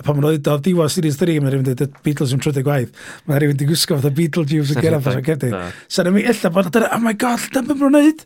a 0.00 0.06
pan 0.06 0.16
maen 0.16 0.24
nhw'n 0.24 0.38
dweud 0.38 0.52
o 0.54 0.56
diwa 0.64 0.88
Series 0.96 1.20
3, 1.20 1.36
mae'n 1.42 1.56
rhywun 1.58 1.68
dweud 1.68 2.00
Beetlejuice 2.06 2.38
yn 2.38 2.46
trydydd 2.46 2.68
gwaith. 2.70 3.04
Mae'n 3.26 3.42
rhywun 3.42 3.58
wedi 3.58 3.68
gwisgo 3.68 4.00
fatha 4.00 4.14
Beetlejuice 4.16 4.78
yn 4.78 4.80
gerad 4.80 5.04
Gerard 5.04 5.20
y 5.20 5.28
Cymdir. 5.28 5.76
Sa'n 5.92 6.12
ymwneud, 6.12 6.32
illa 6.32 6.54
bod, 6.56 6.80
oh 6.86 7.04
my 7.04 7.14
god, 7.20 7.50
dyma 7.52 7.76
maen 7.76 7.98
nhw'n 7.98 8.24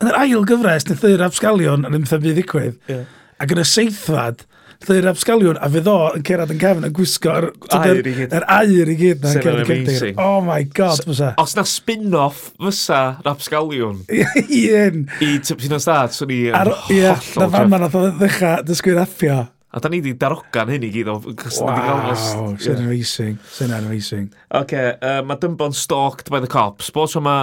Yn 0.00 0.10
yr 0.10 0.18
ail 0.22 0.48
gyfres, 0.48 0.88
nath 0.88 1.06
yr 1.08 1.24
absgalion 1.26 1.86
yn 1.88 2.00
ymthyn 2.00 2.24
byd 2.24 2.40
ddigwydd. 2.40 2.80
Yeah. 2.90 3.06
Ac 3.42 3.54
yn 3.54 3.62
y 3.62 3.68
seithfad, 3.68 4.44
Lly'r 4.84 5.06
absgalion, 5.08 5.56
a 5.64 5.68
fydd 5.72 5.86
o 5.88 5.96
yn 6.18 6.24
cerad 6.26 6.50
yn 6.52 6.58
cefn 6.60 6.84
yn 6.84 6.92
gwisgo 6.94 7.32
yr 7.38 7.46
air 7.78 8.00
i 8.00 8.12
gyd. 8.18 8.34
Yr 8.36 8.44
air 8.52 8.90
i 8.90 8.96
gyd. 8.98 9.24
Yn 9.30 10.20
oh 10.20 10.42
my 10.44 10.60
god, 10.76 10.98
so, 10.98 11.06
fysa. 11.08 11.30
Os 11.40 11.54
na 11.56 11.64
spin-off 11.68 12.50
fysa 12.60 13.00
yr 13.22 13.30
absgaliwn. 13.32 14.02
I 14.58 15.30
Tipsyn 15.40 15.76
o 15.76 15.80
stad, 15.80 16.12
swn 16.16 16.34
i 16.34 16.40
yn 16.50 16.58
hollol. 16.58 17.24
Na 17.40 17.48
fan 17.54 17.72
ma 17.72 17.80
nath 17.80 17.96
o 17.96 18.04
ddechrau 18.20 18.64
dysgu'r 18.68 19.00
athio. 19.06 19.40
A 19.74 19.80
da 19.82 19.90
ni 19.90 19.98
wedi 19.98 20.14
darogan 20.20 20.70
hyn 20.70 20.84
i 20.86 20.92
gyd 20.94 21.08
o... 21.10 21.16
Wow, 21.24 22.52
sy'n 22.62 22.84
amazing. 22.84 23.40
Sy'n 23.56 23.72
amazing. 23.74 24.28
Oce, 24.52 24.60
okay, 24.60 24.92
uh, 25.00 25.22
mae 25.26 25.40
Dymbo'n 25.42 25.74
stalked 25.74 26.30
by 26.30 26.44
the 26.44 26.50
cops. 26.50 26.92
Bod 26.94 27.16
yma, 27.18 27.40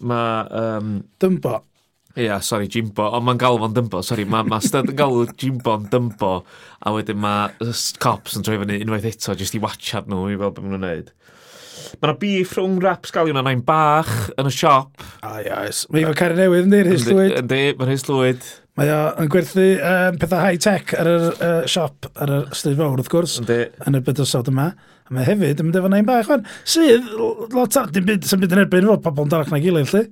Mae... 0.00 0.46
Um, 0.60 0.94
Dymbo. 1.20 1.60
Ia, 2.16 2.24
yeah, 2.24 2.40
sori, 2.42 2.66
Jimbo. 2.66 3.04
Ond 3.14 3.22
mae'n 3.22 3.38
galw 3.38 3.60
fo'n 3.62 3.74
dymbo, 3.76 4.00
sori. 4.02 4.24
Mae 4.26 4.42
ma 4.50 4.58
Stud 4.64 4.88
yn 4.90 4.98
galw 4.98 5.28
Jimbo'n 5.38 5.86
dymbo, 5.92 6.32
a 6.82 6.94
wedyn 6.96 7.20
mae 7.22 7.70
cops 8.02 8.34
yn 8.38 8.46
troi 8.46 8.58
fyny 8.58 8.80
unwaith 8.82 9.06
eto, 9.12 9.36
jyst 9.38 9.54
i 9.54 9.62
watchad 9.62 10.10
nhw 10.10 10.26
i 10.26 10.38
fel 10.40 10.50
beth 10.50 10.64
maen 10.64 10.74
nhw'n 10.74 10.86
neud. 10.88 11.12
Mae 12.00 12.08
yna 12.08 12.16
beef 12.20 12.56
rhwng 12.56 12.80
rap 12.82 13.06
sgalion 13.08 13.38
a 13.38 13.44
nain 13.46 13.62
bach 13.66 14.10
yn 14.38 14.50
y 14.50 14.52
siop. 14.54 15.04
A 15.22 15.36
ah, 15.36 15.38
iaes. 15.44 15.84
Mae 15.90 16.02
efo 16.04 16.16
cair 16.18 16.34
newydd 16.38 16.66
yn 16.66 16.74
dweud, 16.74 16.90
Rhys 16.90 17.06
Llwyd. 17.08 17.36
Yndi, 17.44 17.62
mae'n 17.78 17.92
Rhys 17.92 18.06
Llwyd. 18.08 18.50
Mae 18.80 18.88
o 18.94 19.00
yn 19.20 19.28
gwerthu 19.28 19.64
um, 19.76 20.14
pethau 20.16 20.40
high-tech 20.40 20.94
ar 20.96 21.08
yr 21.10 21.24
uh, 21.28 21.48
siop, 21.68 22.06
ar 22.16 22.30
y 22.32 22.38
stryd 22.56 22.78
fawr 22.78 22.94
wrth 22.94 23.10
gwrs, 23.12 23.34
Yndi. 23.42 23.58
yn 23.84 23.98
y 23.98 24.00
bydysod 24.06 24.48
yma. 24.48 24.70
A 25.04 25.12
mae 25.12 25.26
hefyd 25.26 25.60
yn 25.60 25.66
mynd 25.68 25.76
efo 25.76 25.90
nain 25.92 26.06
bach, 26.08 26.24
fan, 26.30 26.46
sydd, 26.64 27.10
lot 27.52 27.76
ar, 27.76 27.90
dim 27.92 28.06
byd, 28.08 28.24
sy'n 28.24 28.40
byd 28.40 28.54
yn 28.56 28.62
erbyn 28.62 28.88
fo, 28.88 28.96
pobl 29.04 29.26
yn 29.26 29.34
darach 29.34 29.52
na 29.52 29.60
gilydd, 29.60 29.92
lle. 29.92 30.06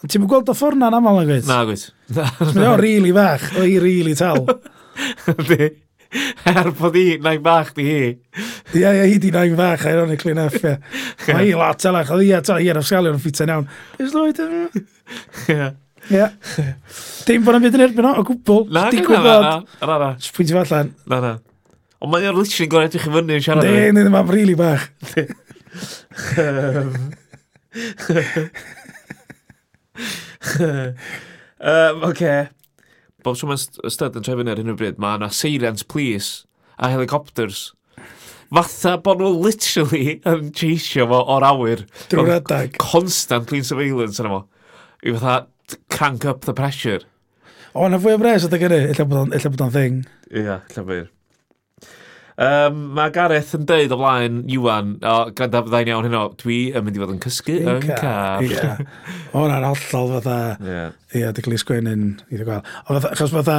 Ond 0.00 0.14
ti'n 0.14 0.24
gweld 0.30 0.48
o 0.48 0.54
ffwrna 0.56 0.88
yn 0.88 0.96
aml 0.96 1.20
yn 1.20 1.28
gweud? 1.28 1.50
Na, 1.50 1.58
gwyt. 1.68 1.84
Mae 2.56 2.70
o'n 2.70 2.80
rili 2.80 3.12
fach, 3.12 3.44
i 3.68 3.76
rili 3.84 4.16
tal. 4.16 4.46
Yndi. 5.34 5.68
Er 6.48 6.72
bod 6.80 6.96
i, 6.98 7.04
nain 7.22 7.44
bach 7.44 7.74
di 7.76 7.84
hi. 7.84 8.00
Ia, 8.80 8.94
ia, 8.96 9.04
hi 9.12 9.20
di 9.20 9.34
nain 9.34 9.52
fach, 9.60 9.84
ironically 9.92 10.32
enough, 10.32 10.56
ia. 10.64 10.78
Mae 11.34 11.50
hi 11.50 11.52
lot 11.58 11.84
alach, 11.92 12.16
oedd 12.16 12.24
hi 12.24 12.32
ato, 12.38 12.56
hi 12.56 12.72
ar 12.72 12.80
ysgalion 12.80 13.20
yn 13.20 13.22
ffitau'n 13.26 13.52
iawn. 13.58 13.68
Ys 14.00 14.16
Lloyd, 14.16 14.40
Ie. 15.52 15.68
Yeah. 16.10 16.34
Dim 17.28 17.44
bod 17.46 17.58
yn 17.58 17.64
byd 17.66 17.76
yn 17.78 17.84
erbyn 17.86 18.08
o, 18.08 18.12
o 18.18 18.24
gwbl. 18.26 18.64
Na, 18.74 18.88
na, 18.90 19.00
na, 19.20 19.52
na, 19.86 19.98
na. 20.02 20.10
Sbwyntio 20.24 20.58
fo 20.58 20.62
allan. 20.64 20.92
Na, 21.10 21.20
na. 21.22 21.32
Ond 22.00 22.10
mae'n 22.12 22.32
literally 22.34 22.68
gorau 22.72 22.88
edrych 22.88 23.06
i 23.06 23.12
fyny 23.14 23.36
yn 23.36 23.44
siarad. 23.44 23.68
Ne, 23.68 23.90
ne, 23.94 24.06
mae'n 24.10 24.30
rili 24.32 24.56
bach. 24.58 24.84
um, 26.40 26.90
Oce. 32.10 32.34
Bob 33.20 33.36
tro 33.36 33.50
mae'n 33.50 33.66
ystod 33.86 34.16
yn 34.16 34.24
trefyn 34.24 34.50
ar 34.50 34.62
hyn 34.62 34.72
o 34.72 34.76
bryd, 34.80 34.98
mae 35.02 35.20
yna 35.20 35.28
seiriant 35.34 35.84
plis 35.92 36.26
a 36.80 36.88
helicopters 36.88 37.68
fatha 38.50 38.96
bod 39.04 39.20
nhw 39.22 39.30
literally 39.44 40.16
yn 40.26 40.48
cheisio 40.56 41.06
fo 41.10 41.20
o'r 41.36 41.46
awyr. 41.46 41.84
Drwy'r 42.10 42.40
adag. 42.40 42.74
Constant 42.82 43.46
clean 43.50 43.66
surveillance 43.66 44.18
yna 44.22 44.32
fo. 44.32 44.40
I 45.06 45.14
fatha, 45.14 45.34
crank 45.92 46.24
up 46.24 46.44
the 46.48 46.56
pressure. 46.56 47.00
O, 47.74 47.86
na 47.86 48.00
fwy 48.02 48.16
o 48.16 48.20
bres 48.20 48.48
ydy 48.48 48.60
gyrru, 48.64 48.82
illa 48.90 49.06
bod 49.06 49.64
o'n 49.66 49.74
thing. 49.74 50.04
Ie, 50.30 50.44
yeah, 50.44 50.68
illa 50.70 50.86
bod 50.86 51.08
Um, 52.40 52.76
mae 52.96 53.10
Gareth 53.12 53.50
yn 53.58 53.66
deud 53.68 53.92
o 53.92 53.98
blaen, 54.00 54.38
Iwan, 54.48 54.94
o, 55.02 55.10
oh, 55.10 55.32
gwranda 55.36 55.60
fydda'n 55.66 55.90
iawn 55.90 56.06
hynno, 56.06 56.22
dwi 56.40 56.70
yn 56.72 56.86
mynd 56.86 56.96
i 56.96 57.02
fod 57.02 57.10
yn 57.12 57.18
cysgu 57.20 57.56
yn 57.68 57.82
car. 57.98 58.40
Ia, 58.46 58.70
o 59.36 59.42
na'n 59.50 59.66
hollol 59.66 60.14
fatha, 60.14 60.36
ia, 60.64 60.78
yeah. 61.12 61.34
di 61.36 61.44
cael 61.44 61.58
ei 61.58 61.60
sgwennu'n 61.60 62.06
iddo 62.32 62.46
gael. 62.48 62.62
O, 62.86 62.94
fatha, 62.94 63.10
achos 63.12 63.34
fatha, 63.34 63.58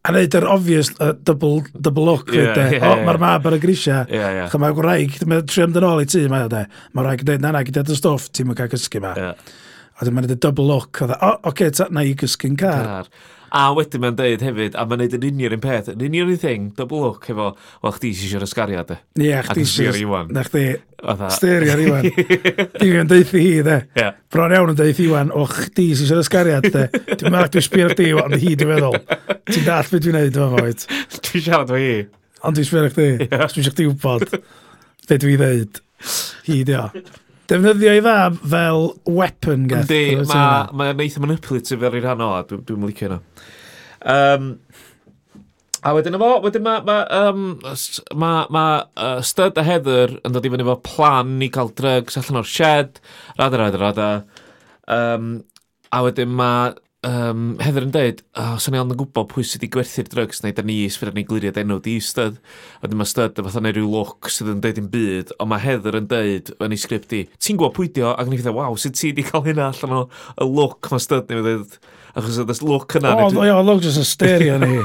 a 0.00 0.14
neud 0.16 0.36
yr 0.38 0.48
obvious 0.48 0.88
uh, 0.94 1.12
double, 1.28 1.60
double 1.76 2.06
look, 2.08 2.32
yeah, 2.32 2.54
de. 2.56 2.78
Yeah, 2.78 2.88
o, 2.88 3.04
mae'r 3.04 3.20
mab 3.20 3.50
ar 3.50 3.58
y 3.58 3.60
grisia, 3.66 4.00
yeah, 4.08 4.38
yeah. 4.38 4.56
mae'r 4.64 4.78
gwraig, 4.80 5.20
mae'n 5.28 5.44
tri 5.52 5.66
amdyn 5.66 5.90
ôl 5.90 6.00
i 6.00 6.08
ti, 6.08 6.24
mae'n 6.32 6.48
de. 6.56 6.64
Mae'r 6.96 7.10
rhaid 7.10 7.26
yn 7.26 7.32
deud, 7.34 7.44
na 7.44 7.52
na, 7.58 7.62
gyda'r 7.68 8.00
stwff, 8.00 8.32
ti'n 8.32 8.48
mynd 8.48 8.62
cael 8.62 8.72
cysgu 8.72 9.04
ma. 9.04 9.12
Yeah. 9.20 9.52
A 10.02 10.06
dyma 10.08 10.24
wedi 10.24 10.34
double 10.42 10.66
look. 10.66 10.98
Oedd, 10.98 11.12
e, 11.14 11.16
o, 11.22 11.36
oce, 11.36 11.48
okay, 11.52 11.70
ta, 11.70 11.86
na 11.94 12.02
i 12.02 12.16
gysgu'n 12.18 12.56
car. 12.58 12.88
car. 12.88 13.10
A 13.54 13.68
wedyn 13.76 14.00
mae'n 14.02 14.16
deud 14.18 14.40
hefyd, 14.42 14.74
a 14.74 14.82
mae'n 14.88 15.02
neud 15.04 15.12
yn 15.14 15.26
union 15.28 15.54
un 15.54 15.60
peth, 15.62 15.92
yn 15.92 16.02
union 16.02 16.32
un 16.32 16.40
thing, 16.40 16.64
double 16.74 17.04
look 17.04 17.28
efo, 17.30 17.50
wel, 17.84 17.94
chdi 17.94 18.10
sy'n 18.16 18.30
eisiau 18.30 18.46
ysgariad 18.48 18.90
e. 18.90 18.96
Ie, 19.20 19.28
chdi 19.46 19.62
eisiau. 19.62 19.98
iwan. 20.00 20.32
Na 20.34 20.42
chdi, 20.48 20.64
styrio 21.36 21.76
iwan. 21.84 22.08
Dwi'n 22.80 22.98
yn 23.04 23.12
deithi 23.12 23.44
hi, 23.44 23.52
de. 23.68 23.76
Yeah. 24.00 24.18
Bron 24.32 24.56
iawn 24.56 24.72
yn 24.72 24.80
deithi 24.80 25.06
iwan, 25.06 25.30
o, 25.36 25.44
chdi 25.52 25.86
sy'n 25.92 26.08
eisiau 26.08 26.24
ysgariad, 26.24 26.66
de. 26.66 26.88
Dwi'n 27.12 27.28
meddwl, 27.36 27.52
dwi'n 27.54 27.66
sbir 27.68 27.92
chdi, 27.94 28.10
ond 28.24 28.38
hi, 28.40 28.56
dwi'n 28.58 28.72
meddwl. 28.72 28.98
Ti'n 29.52 29.68
dall 29.68 29.92
beth 29.92 30.06
dwi'n 30.08 30.18
neud, 30.18 30.34
dwi'n 30.38 30.56
fawyd. 30.56 30.86
Dwi'n 31.28 31.46
siarad 31.46 31.70
o 31.76 31.82
hi. 31.84 31.96
Ond 32.42 32.58
dwi'n 32.58 32.70
sbir 32.72 32.88
chdi, 32.90 33.10
yeah. 33.28 33.44
dwi'n 33.44 33.58
siarad 33.58 33.76
chdi 33.76 33.90
wybod. 33.92 34.38
beth 35.06 35.26
dwi'n 35.28 35.44
ddeud. 35.44 35.84
Hi, 36.48 36.62
dio. 36.72 36.88
Defnyddio 37.52 37.92
i 37.98 38.00
dda 38.00 38.18
fel 38.48 38.86
weapon 39.12 39.66
geth. 39.68 39.90
Yndi, 39.90 40.22
mae'n 40.30 40.70
ma 40.78 40.86
neith 40.96 41.18
manipulative 41.20 41.84
ar 41.84 41.96
ei 41.98 42.00
rhan 42.00 42.22
o, 42.24 42.30
a 42.38 42.46
dwi'n 42.48 42.62
dwi 42.64 42.88
licio 42.88 43.10
yna. 43.10 43.18
Um, 44.08 44.46
a 45.84 45.92
wedyn 45.92 46.16
efo, 46.16 46.30
wedyn 46.46 46.64
mae 46.64 46.80
ma, 46.86 46.96
um, 47.18 47.42
ma, 48.16 48.30
ma, 48.54 48.64
uh, 48.96 49.20
Stud 49.26 49.60
a 49.60 49.66
Heather 49.66 50.14
yn 50.22 50.32
dod 50.32 50.48
i 50.48 50.52
fyny 50.54 50.64
efo 50.64 50.78
plan 50.86 51.34
i 51.44 51.50
cael 51.52 51.74
drugs 51.76 52.16
allan 52.22 52.40
o'r 52.40 52.48
shed, 52.48 53.02
rada, 53.36 53.60
rada, 53.60 53.82
rada. 53.82 54.08
Um, 54.88 55.34
a 55.92 56.00
wedyn 56.06 56.32
mae 56.38 56.72
um, 57.06 57.56
Heather 57.62 57.86
yn 57.86 57.92
dweud, 57.94 58.20
oh, 58.38 58.54
swn 58.62 58.76
i 58.76 58.80
ond 58.80 58.94
yn 58.94 58.98
gwybod 59.00 59.28
pwy 59.30 59.44
sydd 59.46 59.62
wedi 59.62 59.70
gwerthu'r 59.74 60.10
drugs 60.12 60.42
neu 60.44 60.54
da 60.56 60.64
ni 60.66 60.76
sfyr 60.92 61.12
ni 61.16 61.24
gliriad 61.26 61.58
enw 61.60 61.78
di 61.82 61.96
styd. 62.02 62.38
A 62.82 62.90
dyma 62.90 63.06
stud, 63.08 63.38
a 63.38 63.46
fatha 63.46 63.62
neu 63.64 63.74
rhyw 63.76 63.88
look 63.90 64.30
sydd 64.32 64.52
yn 64.54 64.60
dweud 64.62 64.82
yn 64.82 64.90
byd, 64.92 65.32
ond 65.38 65.52
mae 65.52 65.64
Heather 65.64 65.98
yn 65.98 66.06
dweud 66.10 66.52
yn 66.58 66.76
ei 66.76 66.82
sgript 66.82 67.10
di, 67.12 67.24
ti'n 67.42 67.58
gwybod 67.60 67.76
pwy 67.78 67.90
di 67.94 68.04
o? 68.06 68.12
Ac 68.14 68.30
ni 68.30 68.38
fydda, 68.40 68.54
waw, 68.56 68.76
sydd 68.78 68.98
ti 68.98 69.10
wedi 69.10 69.26
cael 69.26 69.44
hynna 69.48 69.70
allan 69.72 69.96
o 69.98 70.04
y 70.36 70.48
look 70.48 70.92
mae 70.92 71.02
stud 71.02 71.30
ni 71.30 71.40
fydda. 71.40 71.58
E, 71.58 71.98
Achos 72.12 72.36
oedd 72.42 72.50
y 72.52 72.66
look 72.68 72.92
yna... 72.98 73.14
O, 73.16 73.28
oh, 73.30 73.46
o, 73.48 73.60
look 73.64 73.80
jyst 73.80 73.96
hysteria 74.02 74.58
ni. 74.60 74.82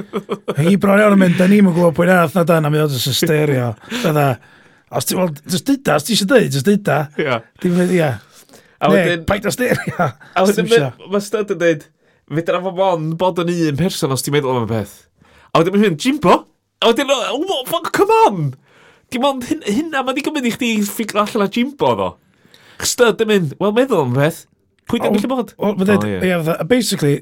Hi 0.58 0.74
bron 0.82 0.98
iawn 0.98 1.14
yn 1.14 1.20
mynd, 1.20 1.36
da 1.38 1.46
ni'n 1.46 1.68
gwybod 1.68 1.94
pwy'n 1.94 2.10
arall 2.16 2.34
na 2.34 2.42
dan, 2.48 2.66
a 2.66 2.72
mi 2.74 2.82
oedd 2.82 2.96
jyst 2.96 3.12
hysteria. 3.12 3.68
Fydda, 4.02 4.24
os 4.90 5.06
ti'n 5.06 5.36
dyda, 5.70 6.00
os 6.00 6.08
ti 6.08 6.16
eisiau 6.16 6.32
dweud, 6.32 6.50
jyst 6.50 6.66
dyda. 6.66 6.98
Ia. 7.94 8.10
Ne, 8.92 9.18
paid 9.28 9.46
o 9.46 9.52
styrio. 9.54 10.08
A 10.36 10.44
wedyn 10.44 10.68
mae 10.68 11.22
Stud 11.24 11.52
yn 11.54 11.60
dweud, 11.60 11.86
fedra 12.38 12.60
fo 12.64 12.72
mon 12.76 13.12
bod 13.20 13.40
yn 13.44 13.52
un 13.54 13.78
person 13.80 14.12
os 14.14 14.24
ti'n 14.24 14.36
meddwl 14.36 14.60
am 14.60 14.66
y 14.66 14.70
peth. 14.72 14.96
A 15.52 15.60
wedyn 15.62 15.76
mae'n 15.76 15.86
mynd, 15.86 16.00
Jimbo? 16.04 16.40
A 16.82 16.90
wedyn, 16.90 17.12
oh, 17.14 17.62
fuck, 17.70 17.92
come 17.96 18.18
on! 18.26 18.50
Dim 19.12 19.26
ond 19.28 19.46
hyn, 19.48 19.62
hynna, 19.68 20.02
mae 20.04 20.16
di 20.16 20.24
gymryd 20.24 20.48
i 20.48 20.54
chdi 20.54 20.72
ffigur 20.88 21.22
allan 21.22 21.46
a 21.46 21.52
Jimbo 21.52 21.92
ddo. 21.96 22.10
Stud 22.84 23.22
yn 23.24 23.30
mynd, 23.30 23.54
wel, 23.60 23.76
meddwl 23.76 24.04
am 24.04 24.16
y 24.16 24.20
peth. 24.24 24.42
Pwy 24.90 25.00
ddim 25.00 25.16
gallu 25.16 25.30
bod? 25.30 25.54
Wel, 25.60 25.78
mae'n 25.78 25.90
dweud, 25.92 26.10
ie, 26.10 26.34
fatha, 26.34 26.68
basically, 26.68 27.20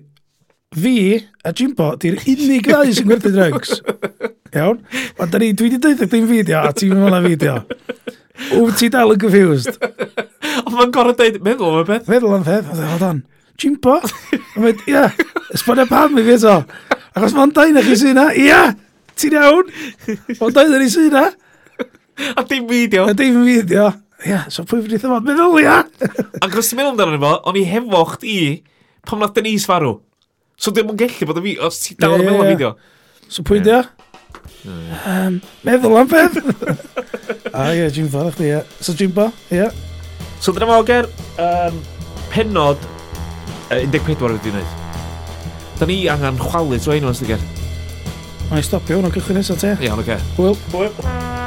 fi 0.74 0.96
a 1.44 1.52
Jimbo, 1.52 1.92
di'r 2.00 2.18
unig 2.22 2.66
ddau 2.66 2.94
sy'n 2.96 3.10
gwerthu 3.10 3.34
drugs. 3.34 3.76
Iawn? 4.56 4.82
Ond 5.20 5.32
dwi 5.32 5.52
wedi 5.52 5.78
dweud 5.80 6.02
ddim 6.02 6.26
fideo, 6.30 6.62
a 6.64 6.72
ti'n 6.76 6.96
mynd 6.96 7.16
o'n 7.18 7.28
fideo. 7.28 7.60
Wyt 8.52 8.80
ti 8.80 8.88
dal 8.92 9.14
yn 9.14 9.20
confused? 9.22 9.78
Mae'n 10.72 10.92
gorau 10.94 11.14
dweud, 11.16 11.38
meddwl 11.44 11.76
am 11.76 11.82
y 11.82 11.86
peth. 11.88 12.08
Meddwl 12.10 12.36
am 12.38 12.44
peth, 12.46 12.68
beth. 12.68 12.80
E, 12.80 12.88
Hold 12.92 13.06
on. 13.08 13.22
Jimbo? 13.60 13.98
Ia, 14.88 15.04
esbonio 15.54 15.86
pam 15.90 16.16
i 16.18 16.24
fi 16.26 16.36
eto. 16.36 16.54
Achos 17.12 17.34
mae'n 17.36 17.52
dain 17.56 17.78
chi 17.78 17.92
sy'n 17.92 18.12
syna. 18.12 18.28
Ia, 18.38 18.60
ti'n 19.20 19.36
iawn. 19.38 19.68
Mae'n 20.38 20.54
dain 20.56 20.76
eich 20.78 20.94
sy'n 20.94 21.10
syna. 21.10 21.26
A 22.38 22.44
dim 22.48 22.66
fideo. 22.70 23.06
A 23.10 23.16
dim 23.16 23.42
fideo. 23.44 23.90
Ia, 24.28 24.44
so 24.54 24.64
pwy 24.68 24.84
fydd 24.84 24.96
i 24.96 25.00
ddefod 25.02 25.26
meddwl, 25.26 25.58
ia. 25.62 25.80
Ac 26.42 26.56
os 26.58 26.70
ti'n 26.70 26.80
meddwl 26.80 26.94
amdano 26.94 27.20
fo, 27.22 27.34
o'n 27.50 27.58
i 27.60 27.66
hefo 27.68 28.04
chdi 28.14 28.36
pam 29.08 29.22
na 29.22 29.28
Denise 29.34 29.68
farw. 29.68 29.96
So 30.56 30.72
dim 30.74 30.92
yn 30.92 31.00
gallu 31.00 31.28
bod 31.28 31.42
y 31.42 31.46
fi, 31.48 31.54
os 31.68 31.80
ti'n 31.84 32.00
dal 32.00 32.16
yn 32.16 32.24
meddwl 32.26 32.44
am 32.46 32.52
fideo. 32.54 32.74
So 33.28 33.44
pwy 33.46 33.62
dio? 33.66 33.82
Um, 34.64 35.40
meddwl 35.66 36.00
am 36.00 36.10
beth. 36.12 36.38
A 37.56 37.72
ie, 37.76 37.88
Jimbo, 37.92 38.28
chdi, 38.32 38.52
ie. 38.54 38.62
So 38.80 38.94
Jimbo, 38.96 39.32
ie. 39.50 39.64
Yeah. 39.64 39.91
So 40.42 40.50
drafoger, 40.52 41.06
um, 41.38 41.76
penod 42.30 42.78
uh, 43.70 43.86
14 43.86 44.32
wedi 44.34 44.50
wneud. 44.50 44.72
Da 45.78 45.86
ni 45.86 46.00
angen 46.10 46.40
chwalu 46.42 46.80
trwy 46.82 46.98
enw 46.98 47.12
ysdiger. 47.14 47.44
Mae'n 48.50 48.66
stopio, 48.66 48.98
hwnnw 48.98 49.14
cychwyn 49.14 49.38
nesaf 49.38 49.62
te. 49.62 49.76
Iawn, 49.86 50.02
oce. 50.02 50.18
Okay. 50.18 50.34
Hwyl. 50.40 50.58
Hwyl. 50.74 51.41